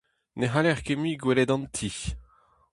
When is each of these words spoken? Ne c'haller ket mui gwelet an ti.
Ne 0.39 0.47
c'haller 0.49 0.79
ket 0.85 0.99
mui 0.99 1.13
gwelet 1.21 1.53
an 1.55 1.63
ti. 1.75 1.91